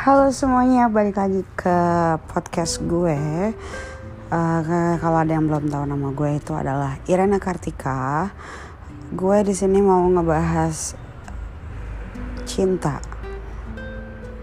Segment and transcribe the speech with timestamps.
[0.00, 1.76] Halo semuanya, balik lagi ke
[2.32, 3.20] podcast gue.
[4.32, 8.32] Uh, kalau ada yang belum tahu nama gue itu adalah Irena Kartika.
[9.12, 10.96] Gue di sini mau ngebahas
[12.48, 13.04] cinta,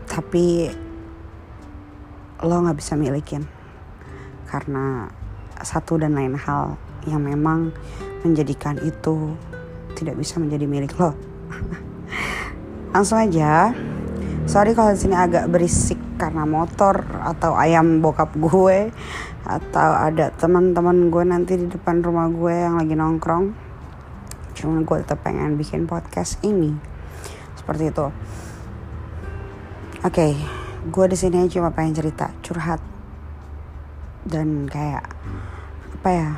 [0.06, 0.70] tapi
[2.46, 3.42] lo nggak bisa milikin
[4.54, 5.10] karena
[5.66, 6.78] satu dan lain hal
[7.10, 7.74] yang memang
[8.22, 9.34] menjadikan itu
[9.98, 11.18] tidak bisa menjadi milik lo.
[12.94, 13.74] Langsung aja.
[14.48, 18.96] Sorry kalau sini agak berisik karena motor atau ayam bokap gue
[19.44, 23.52] atau ada teman-teman gue nanti di depan rumah gue yang lagi nongkrong.
[24.56, 26.72] Cuman gue tetap pengen bikin podcast ini.
[27.60, 28.08] Seperti itu.
[30.08, 30.34] Oke, okay,
[30.96, 32.80] gue di sini cuma pengen cerita, curhat
[34.24, 35.12] dan kayak
[36.00, 36.30] apa ya?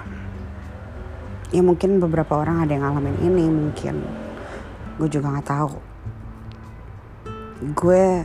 [1.54, 4.02] Ya mungkin beberapa orang ada yang ngalamin ini mungkin.
[4.98, 5.89] Gue juga nggak tahu
[7.60, 8.24] gue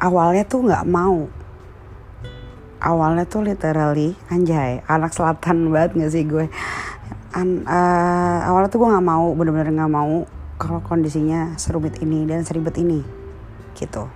[0.00, 1.28] awalnya tuh nggak mau.
[2.76, 6.48] Awalnya tuh literally anjay anak selatan banget gak sih gue?
[7.36, 10.24] An, uh, awalnya tuh gue nggak mau bener-bener nggak mau
[10.56, 13.04] kalau kondisinya serumit ini dan seribet ini
[13.76, 14.08] gitu.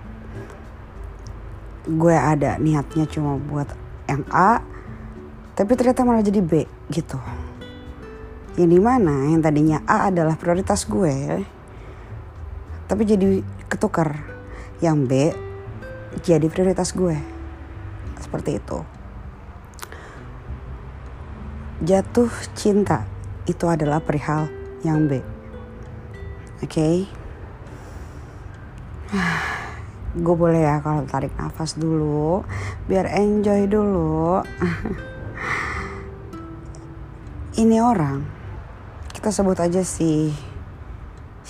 [1.85, 3.69] Gue ada niatnya cuma buat
[4.09, 4.61] yang A
[5.53, 7.21] tapi ternyata malah jadi B gitu.
[8.57, 11.45] Yang di mana yang tadinya A adalah prioritas gue
[12.91, 13.39] tapi jadi
[13.71, 14.19] ketukar.
[14.83, 15.11] Yang B
[16.27, 17.15] jadi prioritas gue.
[18.19, 18.83] Seperti itu.
[21.87, 23.07] Jatuh cinta
[23.47, 24.51] itu adalah perihal
[24.83, 25.23] yang B.
[26.59, 26.67] Oke?
[26.67, 26.95] Okay?
[30.27, 32.43] gue boleh ya kalau tarik nafas dulu?
[32.91, 34.43] Biar enjoy dulu.
[37.63, 38.27] Ini orang.
[39.15, 40.35] Kita sebut aja si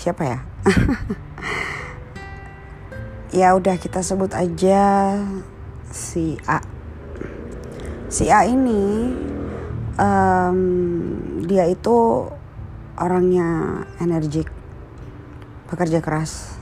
[0.02, 0.38] siapa ya
[3.32, 5.16] ya udah kita sebut aja
[5.88, 6.60] si A.
[8.12, 9.08] Si A ini
[9.96, 10.58] um,
[11.48, 12.28] dia itu
[13.00, 14.52] orangnya energik
[15.72, 16.60] bekerja keras.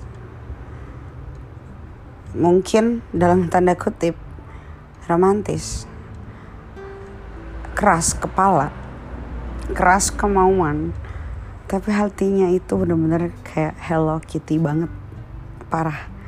[2.38, 4.14] Mungkin dalam tanda kutip
[5.10, 5.90] romantis.
[7.74, 8.70] Keras kepala
[9.74, 10.94] keras kemauan.
[11.70, 14.90] Tapi hatinya itu bener-bener kayak Hello Kitty banget
[15.70, 16.19] parah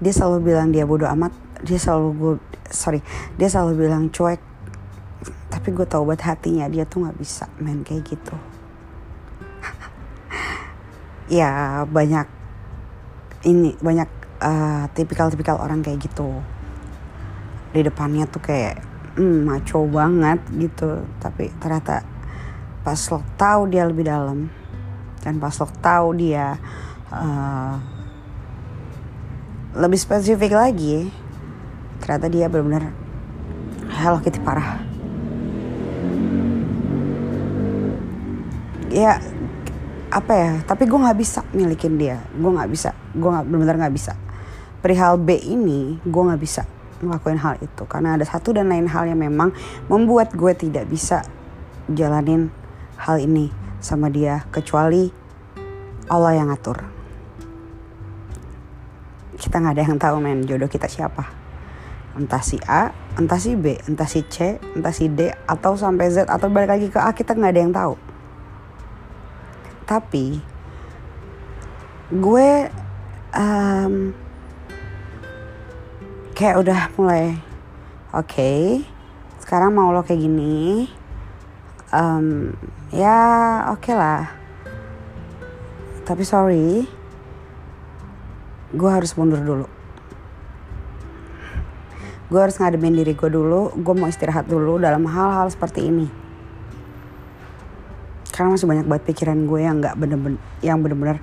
[0.00, 1.32] dia selalu bilang dia bodoh amat.
[1.64, 2.34] Dia selalu gue
[2.68, 3.00] sorry
[3.40, 4.40] dia selalu bilang cuek.
[5.48, 8.36] Tapi gue tau buat hatinya dia tuh nggak bisa main kayak gitu.
[11.26, 12.30] Ya banyak
[13.42, 14.06] ini banyak
[14.38, 16.38] uh, tipikal-tipikal orang kayak gitu.
[17.74, 18.78] Di depannya tuh kayak
[19.18, 21.02] hmm, maco banget gitu.
[21.18, 22.06] Tapi ternyata
[22.86, 24.46] pas lo tahu dia lebih dalam
[25.26, 26.54] dan pas lo tahu dia
[27.10, 27.95] uh,
[29.76, 31.12] lebih spesifik lagi
[32.00, 32.96] ternyata dia benar-benar
[33.92, 34.80] Hello Kitty parah.
[38.88, 39.20] Ya
[40.08, 42.24] apa ya tapi gue nggak bisa milikin dia.
[42.32, 44.16] Gue nggak bisa gue nggak benar-benar nggak bisa.
[44.80, 46.64] Perihal B ini gue nggak bisa
[47.04, 47.84] ngelakuin hal itu.
[47.84, 49.52] Karena ada satu dan lain hal yang memang
[49.92, 51.20] membuat gue tidak bisa
[51.92, 52.48] jalanin
[52.96, 53.52] hal ini
[53.84, 55.12] sama dia kecuali
[56.08, 56.95] Allah yang ngatur
[59.36, 61.28] kita nggak ada yang tahu men jodoh kita siapa.
[62.16, 66.28] Entah si A entah si B entah si C entah si D atau sampai Z
[66.28, 67.94] atau balik lagi ke A kita nggak ada yang tahu.
[69.84, 70.26] Tapi
[72.10, 72.48] gue
[73.36, 73.94] um,
[76.32, 77.36] kayak udah mulai
[78.16, 78.84] oke okay,
[79.44, 80.88] sekarang mau lo kayak gini
[81.92, 82.56] um,
[82.92, 83.20] ya
[83.72, 84.24] oke okay lah.
[86.06, 86.95] Tapi sorry
[88.74, 89.66] gue harus mundur dulu.
[92.26, 96.10] Gue harus ngademin diri gue dulu gue mau istirahat dulu dalam hal-hal seperti ini.
[98.34, 101.22] Karena masih banyak banget pikiran gue yang nggak bener-bener yang bener-bener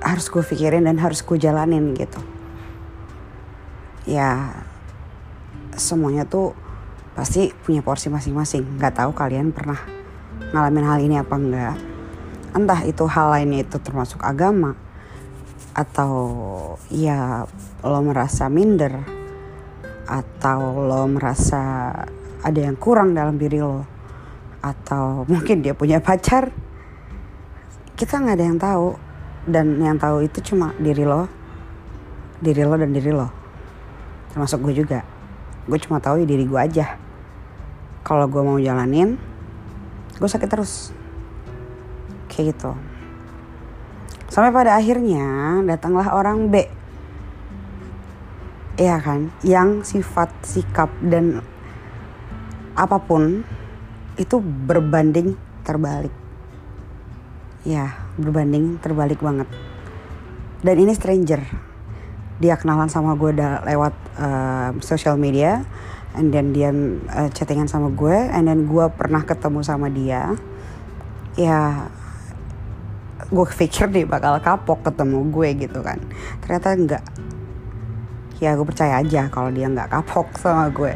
[0.00, 2.20] harus gue pikirin dan harus gue jalanin gitu.
[4.08, 4.56] Ya
[5.76, 6.56] semuanya tuh
[7.12, 8.80] pasti punya porsi masing-masing.
[8.80, 9.78] Nggak tahu kalian pernah
[10.54, 11.76] ngalamin hal ini apa enggak
[12.54, 14.78] entah itu hal lainnya itu termasuk agama
[15.74, 16.12] atau
[16.88, 17.42] ya
[17.82, 19.02] lo merasa minder
[20.06, 21.90] atau lo merasa
[22.40, 23.82] ada yang kurang dalam diri lo
[24.62, 26.54] atau mungkin dia punya pacar
[27.94, 28.88] kita nggak ada yang tahu.
[29.44, 31.28] Dan yang tahu itu cuma diri lo
[32.40, 33.28] diri lo dan diri lo.
[34.34, 35.00] Termasuk gue juga.
[35.68, 36.98] Gue cuma tahu ya diri gue aja.
[38.04, 39.16] Kalau gue mau jalanin
[40.18, 40.90] gue sakit terus.
[42.28, 42.72] Kayak gitu
[44.34, 46.66] Sampai pada akhirnya datanglah orang B
[48.74, 51.46] Iya kan, yang sifat, sikap dan
[52.74, 53.46] apa pun
[54.18, 56.10] itu berbanding terbalik.
[57.62, 59.46] Ya, berbanding terbalik banget.
[60.58, 61.38] Dan ini stranger.
[62.42, 63.30] Dia kenalan sama gue
[63.62, 65.62] lewat uh, social media,
[66.18, 66.74] and then dia
[67.14, 70.34] uh, chattingan sama gue, and then gue pernah ketemu sama dia.
[71.38, 71.94] Ya,
[73.30, 76.00] gue pikir dia bakal kapok ketemu gue gitu kan.
[76.44, 77.04] Ternyata enggak.
[78.42, 80.92] Ya gue percaya aja kalau dia nggak kapok sama gue.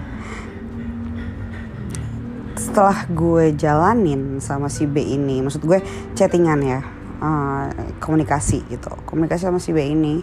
[2.58, 5.80] Setelah gue jalanin sama si B ini maksud gue
[6.18, 6.80] chattingan ya
[7.22, 7.70] uh,
[8.02, 8.90] komunikasi gitu.
[9.08, 10.20] Komunikasi sama si B ini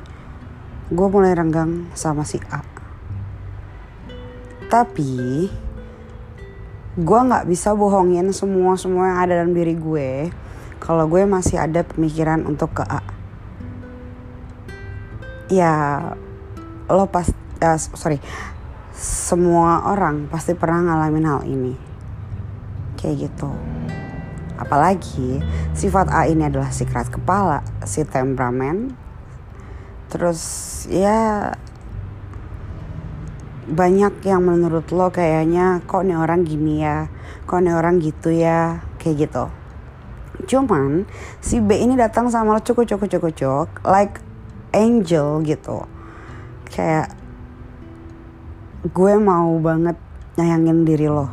[0.92, 2.62] gue mulai renggang sama si A.
[4.70, 5.48] Tapi
[6.96, 10.32] gue nggak bisa bohongin semua semua yang ada dalam diri gue
[10.80, 13.02] kalau gue masih ada pemikiran untuk ke A.
[15.50, 15.74] Ya
[16.90, 17.30] lo pas
[17.62, 18.22] uh, sorry.
[18.96, 21.74] Semua orang pasti pernah ngalamin hal ini.
[22.96, 23.52] Kayak gitu.
[24.56, 25.44] Apalagi
[25.76, 28.96] sifat A ini adalah si keras kepala si temperamen.
[30.08, 30.42] Terus
[30.88, 31.52] ya
[33.66, 37.10] banyak yang menurut lo kayaknya kok nih orang gini ya?
[37.50, 38.86] Kok nih orang gitu ya?
[39.02, 39.65] Kayak gitu
[40.44, 41.08] cuman
[41.40, 44.20] si B ini datang sama lo cukup cukup cukup cukup like
[44.76, 45.88] angel gitu.
[46.68, 47.16] Kayak
[48.92, 49.96] gue mau banget
[50.36, 51.32] nyayangin diri lo.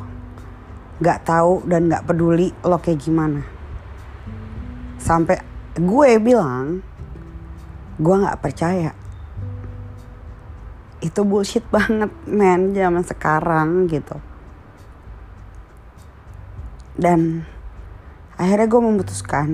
[1.02, 3.43] Gak tahu dan gak peduli lo kayak gimana.
[5.02, 5.43] Sampai
[5.75, 6.78] gue bilang
[7.99, 8.94] gue gak percaya.
[11.02, 14.14] Itu bullshit banget men zaman sekarang gitu.
[16.94, 17.43] Dan
[18.42, 19.48] akhirnya gue memutuskan.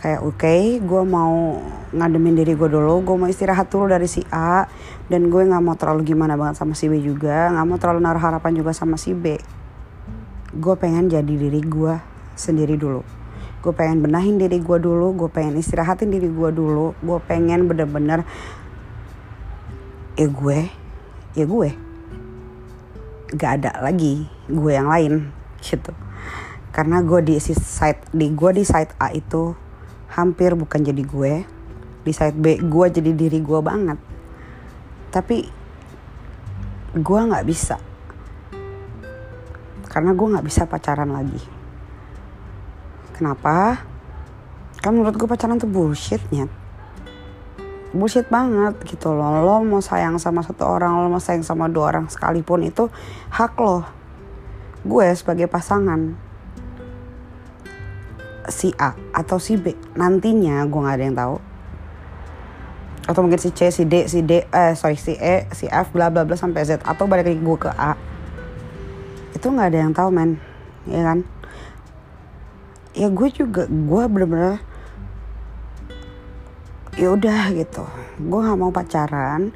[0.00, 1.60] Kayak oke okay, gue mau
[1.92, 4.66] ngademin diri gue dulu gue mau istirahat dulu dari si A
[5.06, 8.18] dan gue nggak mau terlalu gimana banget sama si B juga nggak mau terlalu naruh
[8.18, 9.38] harapan juga sama si B.
[10.56, 11.94] Gue pengen jadi diri gue
[12.34, 13.06] sendiri dulu.
[13.62, 18.26] Gue pengen benahin diri gue dulu gue pengen istirahatin diri gue dulu gue pengen bener-bener
[20.18, 20.58] ya gue
[21.38, 21.70] ya gue.
[23.38, 25.30] Gak ada lagi gue yang lain
[25.62, 25.94] gitu
[26.72, 29.52] karena gue di side di gue di side A itu
[30.12, 31.32] hampir bukan jadi gue
[32.02, 34.00] di side B gue jadi diri gue banget.
[35.12, 35.44] Tapi
[36.96, 37.76] gue nggak bisa.
[39.92, 41.40] Karena gue nggak bisa pacaran lagi.
[43.12, 43.84] Kenapa?
[44.80, 46.48] Kan menurut gue pacaran tuh bullshitnya
[47.92, 49.44] bullshit banget gitu loh.
[49.44, 52.88] Lo mau sayang sama satu orang lo mau sayang sama dua orang sekalipun itu
[53.30, 53.84] hak lo.
[54.82, 56.31] Gue sebagai pasangan
[58.52, 59.72] si A atau si B.
[59.96, 61.36] Nantinya gue nggak ada yang tahu.
[63.08, 66.12] Atau mungkin si C si D si D eh sorry si E si F bla
[66.12, 66.84] bla bla sampai Z.
[66.84, 67.96] Atau balik lagi gue ke A.
[69.32, 70.36] Itu nggak ada yang tahu men.
[70.84, 71.24] Ya kan?
[72.92, 74.60] Ya gue juga gue bener-bener
[77.00, 77.82] ya udah gitu.
[78.20, 79.50] Gue nggak mau pacaran.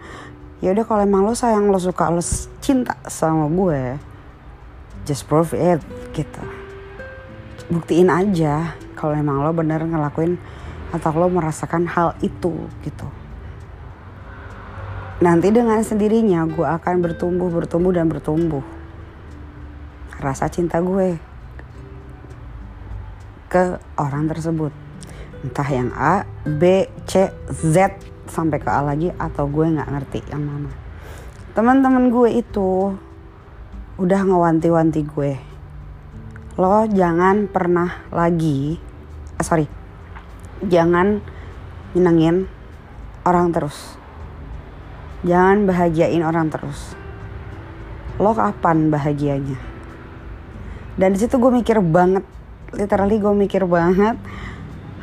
[0.65, 2.25] Ya udah kalau emang lo sayang lo suka lo
[2.65, 4.01] cinta sama gue
[5.07, 5.79] just prove it
[6.17, 6.43] gitu.
[7.71, 10.41] Buktiin aja kalau emang lo bener ngelakuin
[10.91, 13.07] atau lo merasakan hal itu gitu.
[15.21, 18.65] Nanti dengan sendirinya gue akan bertumbuh bertumbuh dan bertumbuh.
[20.17, 21.21] Rasa cinta gue
[23.53, 24.73] ke orang tersebut.
[25.45, 27.77] Entah yang A, B, C, Z
[28.27, 30.73] sampai ke A lagi atau gue nggak ngerti yang mana.
[31.53, 32.93] Teman-teman gue itu
[33.97, 35.56] udah ngewanti-wanti gue
[36.57, 38.81] lo jangan pernah lagi
[39.37, 39.69] eh, sorry
[40.65, 41.21] jangan
[41.93, 42.49] nyenengin
[43.27, 43.99] orang terus.
[45.27, 46.95] Jangan bahagiain orang terus.
[48.23, 49.59] Lo kapan bahagianya?
[50.97, 52.25] Dan di situ gue mikir banget
[52.73, 54.17] literally gue mikir banget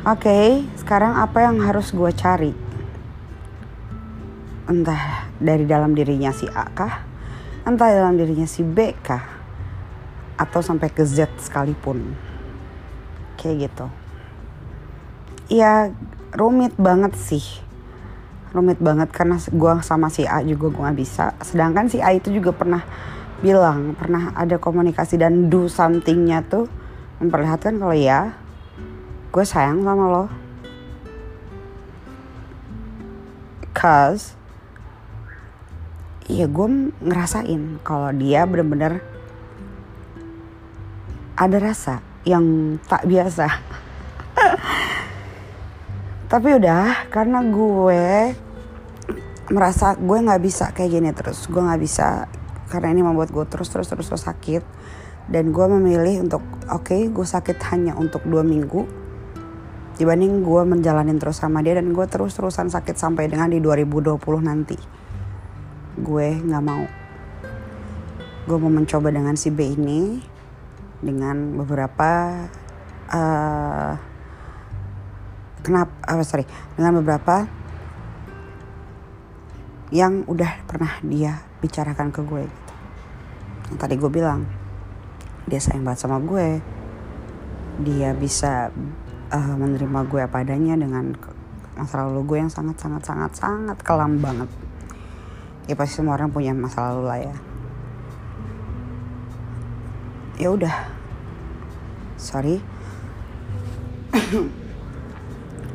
[0.02, 2.50] oke okay, sekarang apa yang harus gue cari?
[4.66, 7.06] Entah dari dalam dirinya si A kah?
[7.62, 9.33] Entah dalam dirinya si B kah
[10.34, 12.14] atau sampai ke Z sekalipun.
[13.38, 13.86] Kayak gitu.
[15.52, 15.92] Ya
[16.34, 17.42] rumit banget sih.
[18.54, 21.24] Rumit banget karena gue sama si A juga gue gak bisa.
[21.42, 22.82] Sedangkan si A itu juga pernah
[23.42, 26.64] bilang pernah ada komunikasi dan do somethingnya tuh
[27.20, 28.32] memperlihatkan kalau ya
[29.34, 30.24] gue sayang sama lo.
[33.74, 34.38] Cause
[36.24, 39.04] ya gue ngerasain kalau dia bener-bener
[41.44, 43.46] ada rasa yang tak biasa.
[46.32, 48.32] Tapi udah karena gue
[49.52, 51.44] merasa gue nggak bisa kayak gini terus.
[51.46, 52.24] Gue nggak bisa
[52.72, 54.64] karena ini membuat gue terus terus terus terus sakit.
[55.28, 56.40] Dan gue memilih untuk
[56.72, 59.04] oke okay, gue sakit hanya untuk dua minggu
[59.94, 64.18] dibanding gue menjalanin terus sama dia dan gue terus terusan sakit sampai dengan di 2020
[64.42, 64.76] nanti.
[66.00, 66.84] Gue nggak mau.
[68.44, 70.33] Gue mau mencoba dengan si B ini
[71.04, 72.40] dengan beberapa
[73.12, 73.92] uh,
[75.60, 76.48] kenapa uh, sorry
[76.80, 77.44] dengan beberapa
[79.92, 82.72] yang udah pernah dia bicarakan ke gue gitu.
[83.70, 84.48] Yang tadi gue bilang
[85.44, 86.58] dia sayang banget sama gue,
[87.84, 88.72] dia bisa
[89.28, 91.12] uh, menerima gue apa adanya dengan
[91.76, 94.48] masa lalu gue yang sangat sangat sangat sangat kelam banget.
[95.68, 97.53] Ya pasti semua orang punya masa lalu lah ya
[100.38, 100.76] ya udah.
[102.18, 102.58] Sorry.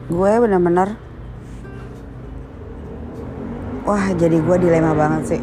[0.10, 0.98] Gue bener-bener
[3.86, 5.42] wah jadi gue dilema banget sih.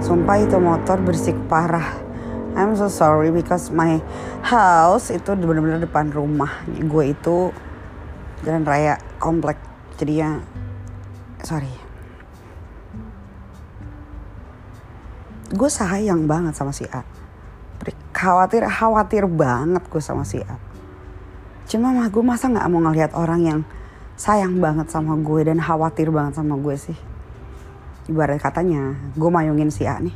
[0.00, 2.00] Sumpah itu motor bersih parah.
[2.56, 4.02] I'm so sorry because my
[4.42, 6.64] house itu bener-bener depan rumah.
[6.66, 7.52] Gue itu
[8.42, 9.60] jalan raya komplek.
[10.00, 10.40] Jadi ya
[11.44, 11.70] sorry.
[15.48, 17.17] Gue sayang banget sama si A
[18.18, 20.58] khawatir khawatir banget gue sama si A
[21.70, 23.60] cuma mah gue masa nggak mau ngelihat orang yang
[24.18, 26.98] sayang banget sama gue dan khawatir banget sama gue sih.
[28.10, 30.12] Ibarat katanya gue mayungin si A nih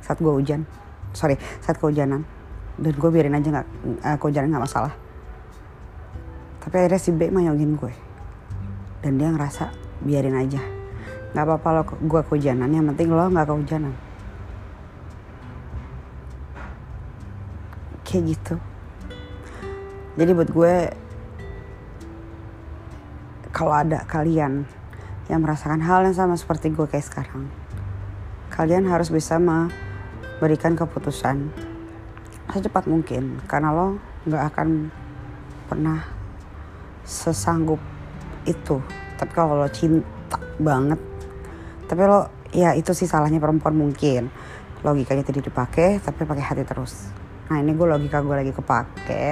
[0.00, 0.64] saat gue hujan.
[1.12, 2.24] Sorry saat kehujanan.
[2.80, 3.68] Dan gue biarin aja nggak
[4.00, 4.94] uh, kehujanan nggak masalah.
[6.64, 7.92] Tapi akhirnya si B mayungin gue.
[9.04, 9.68] Dan dia ngerasa
[10.00, 10.64] biarin aja.
[11.36, 12.72] Nggak apa-apa lo gue kehujanan.
[12.72, 14.05] Yang penting lo nggak kehujanan
[18.06, 18.54] kayak gitu.
[20.16, 20.74] Jadi buat gue
[23.50, 24.64] kalau ada kalian
[25.26, 27.50] yang merasakan hal yang sama seperti gue kayak sekarang
[28.52, 31.50] kalian harus bisa memberikan keputusan
[32.46, 34.88] secepat mungkin karena lo nggak akan
[35.66, 36.00] pernah
[37.02, 37.82] sesanggup
[38.46, 38.78] itu.
[39.18, 41.00] Tapi kalau lo cinta banget
[41.90, 44.30] tapi lo ya itu sih salahnya perempuan mungkin.
[44.80, 47.15] Logikanya tidak dipakai tapi pakai hati terus
[47.46, 49.28] nah ini gue logika gue lagi kepake.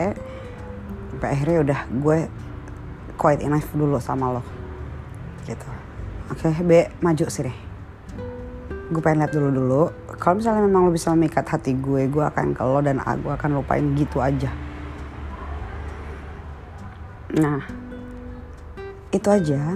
[1.11, 2.19] Sampai akhirnya udah gue
[3.19, 4.43] quite enough dulu sama lo.
[5.47, 5.69] Gitu.
[6.31, 6.71] Oke okay, B
[7.03, 7.57] maju sih deh.
[8.91, 9.83] Gue pengen lihat dulu dulu.
[10.19, 13.51] Kalau misalnya memang lo bisa memikat hati gue gue akan ke lo dan gue akan
[13.61, 14.51] lupain gitu aja.
[17.35, 17.61] Nah
[19.11, 19.75] itu aja.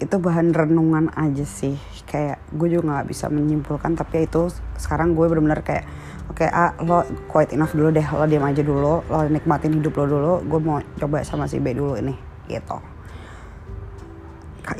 [0.00, 1.76] Itu bahan renungan aja sih.
[2.04, 5.88] Kayak gue juga nggak bisa menyimpulkan tapi itu sekarang gue benar-benar kayak
[6.30, 9.94] oke okay, ah lo quite enough dulu deh lo diam aja dulu lo nikmatin hidup
[10.00, 12.76] lo dulu gue mau coba sama si B dulu ini gitu.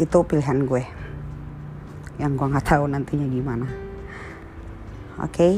[0.01, 0.85] Itu pilihan gue.
[2.17, 3.67] Yang gue nggak tahu nantinya gimana.
[5.21, 5.33] Oke?
[5.33, 5.55] Okay?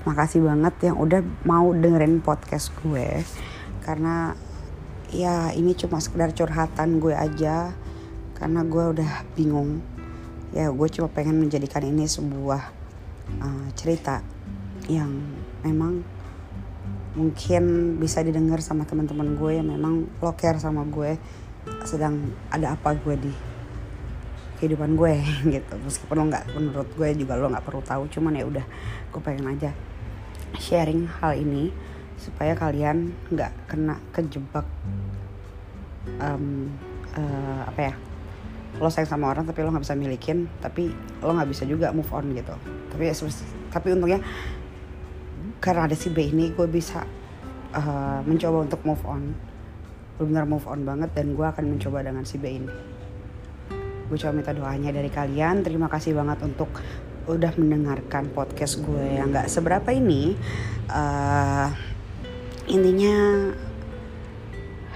[0.00, 3.20] makasih banget yang udah mau dengerin podcast gue.
[3.84, 4.32] Karena
[5.12, 7.76] ya ini cuma sekedar curhatan gue aja.
[8.36, 9.84] Karena gue udah bingung.
[10.56, 12.72] Ya gue cuma pengen menjadikan ini sebuah
[13.44, 14.24] uh, cerita
[14.88, 15.10] yang
[15.66, 16.00] memang
[17.18, 21.18] mungkin bisa didengar sama teman-teman gue yang memang lo care sama gue
[21.82, 23.32] sedang ada apa gue di
[24.62, 25.18] kehidupan gue
[25.58, 25.74] gitu.
[25.80, 28.64] Meskipun lo nggak menurut gue juga lo nggak perlu tahu cuman ya udah
[29.10, 29.70] gue pengen aja
[30.56, 31.74] sharing hal ini
[32.20, 34.66] supaya kalian nggak kena kejebak
[36.20, 36.68] um,
[37.16, 37.94] uh, apa ya
[38.78, 40.94] lo sayang sama orang tapi lo nggak bisa milikin tapi
[41.24, 42.54] lo nggak bisa juga move on gitu.
[42.94, 43.10] Tapi
[43.70, 44.22] tapi untungnya
[45.60, 47.04] karena ada si B ini gue bisa
[47.76, 49.36] uh, mencoba untuk move on.
[50.16, 52.72] Benar move on banget dan gue akan mencoba dengan si B ini.
[54.08, 55.60] Gue coba minta doanya dari kalian.
[55.60, 56.72] Terima kasih banget untuk
[57.28, 60.34] udah mendengarkan podcast gue yang gak seberapa ini.
[60.88, 61.68] Uh,
[62.66, 63.52] intinya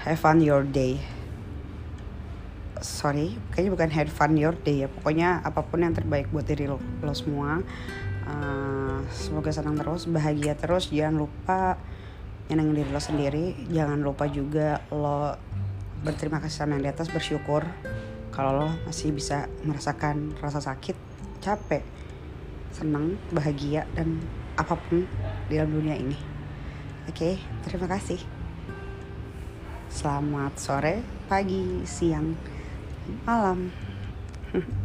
[0.01, 0.97] have fun your day.
[2.81, 4.89] Sorry kayaknya bukan have fun your day ya.
[4.89, 7.61] Pokoknya apa pun yang terbaik buat diri lo, lo semua.
[8.25, 8.64] Uh,
[9.09, 10.89] semoga senang terus bahagia terus.
[10.89, 11.77] Jangan lupa
[12.49, 13.45] nyenengin diri lo sendiri.
[13.69, 15.35] Jangan lupa juga lo
[16.05, 17.65] berterima kasih sama yang di atas bersyukur
[18.29, 20.93] kalau lo masih bisa merasakan rasa sakit
[21.41, 21.81] capek
[22.75, 24.19] senang bahagia dan
[24.59, 25.07] apa pun
[25.47, 26.17] di dalam dunia ini.
[27.07, 27.33] Oke okay,
[27.63, 28.19] terima kasih.
[29.87, 30.99] Selamat sore
[31.31, 32.35] pagi siang
[33.23, 33.71] malam